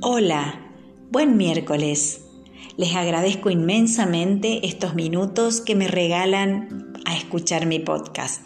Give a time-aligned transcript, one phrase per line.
[0.00, 0.60] Hola,
[1.12, 2.22] buen miércoles.
[2.76, 8.44] Les agradezco inmensamente estos minutos que me regalan a escuchar mi podcast.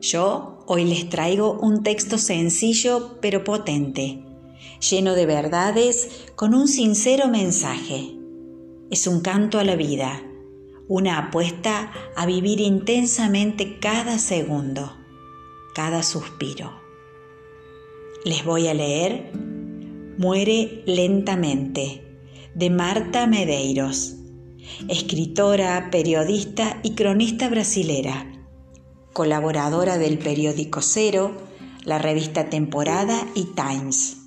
[0.00, 4.22] Yo hoy les traigo un texto sencillo pero potente,
[4.88, 8.16] lleno de verdades con un sincero mensaje.
[8.90, 10.22] Es un canto a la vida,
[10.86, 14.92] una apuesta a vivir intensamente cada segundo,
[15.74, 16.80] cada suspiro.
[18.24, 19.32] Les voy a leer
[20.20, 22.04] Muere lentamente,
[22.54, 24.16] de Marta Medeiros,
[24.86, 28.30] escritora, periodista y cronista brasilera,
[29.14, 31.34] colaboradora del periódico Cero,
[31.84, 34.18] la revista Temporada y Times.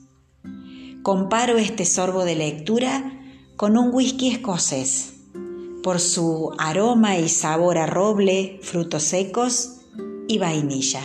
[1.03, 3.21] Comparo este sorbo de lectura
[3.55, 5.13] con un whisky escocés,
[5.83, 9.81] por su aroma y sabor a roble, frutos secos
[10.27, 11.03] y vainilla.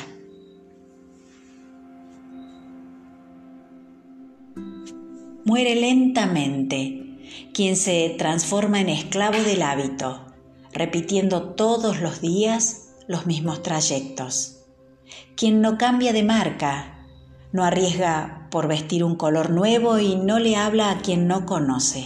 [5.49, 10.27] Muere lentamente quien se transforma en esclavo del hábito,
[10.75, 14.59] repitiendo todos los días los mismos trayectos.
[15.37, 17.07] Quien no cambia de marca,
[17.51, 22.05] no arriesga por vestir un color nuevo y no le habla a quien no conoce.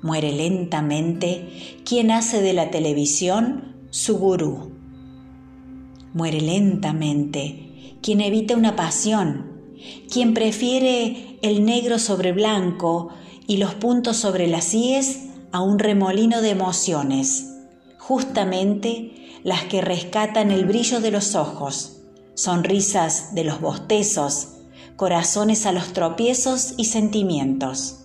[0.00, 4.72] Muere lentamente quien hace de la televisión su gurú.
[6.14, 9.49] Muere lentamente quien evita una pasión
[10.10, 13.10] quien prefiere el negro sobre blanco
[13.46, 17.56] y los puntos sobre las íes a un remolino de emociones,
[17.98, 21.98] justamente las que rescatan el brillo de los ojos,
[22.34, 24.48] sonrisas de los bostezos,
[24.96, 27.96] corazones a los tropiezos y sentimientos.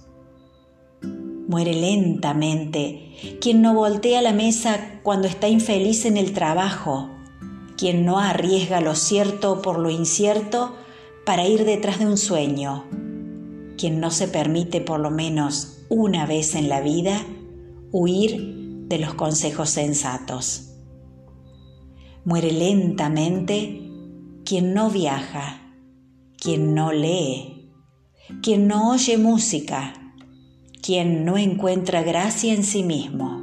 [1.47, 7.09] Muere lentamente quien no voltea la mesa cuando está infeliz en el trabajo,
[7.77, 10.73] quien no arriesga lo cierto por lo incierto
[11.25, 12.85] para ir detrás de un sueño.
[13.77, 17.19] Quien no se permite por lo menos una vez en la vida
[17.91, 20.71] huir de los consejos sensatos.
[22.23, 23.81] Muere lentamente
[24.45, 25.73] quien no viaja,
[26.37, 27.71] quien no lee,
[28.41, 29.93] quien no oye música,
[30.81, 33.41] quien no encuentra gracia en sí mismo.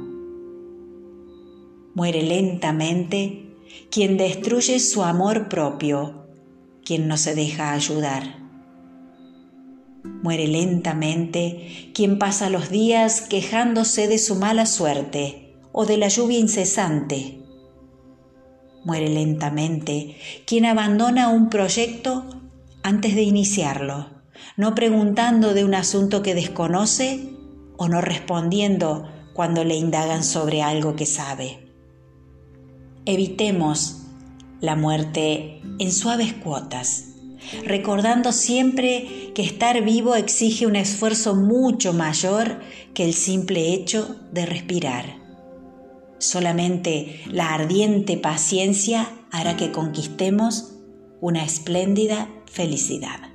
[1.93, 3.57] Muere lentamente
[3.91, 6.22] quien destruye su amor propio
[6.85, 8.43] quien no se deja ayudar.
[10.03, 16.39] Muere lentamente quien pasa los días quejándose de su mala suerte o de la lluvia
[16.39, 17.39] incesante.
[18.83, 22.25] Muere lentamente quien abandona un proyecto
[22.83, 24.09] antes de iniciarlo,
[24.57, 27.29] no preguntando de un asunto que desconoce
[27.77, 31.69] o no respondiendo cuando le indagan sobre algo que sabe.
[33.05, 34.02] Evitemos
[34.63, 37.15] la muerte en suaves cuotas,
[37.65, 42.61] recordando siempre que estar vivo exige un esfuerzo mucho mayor
[42.93, 45.17] que el simple hecho de respirar.
[46.17, 50.75] Solamente la ardiente paciencia hará que conquistemos
[51.19, 53.32] una espléndida felicidad.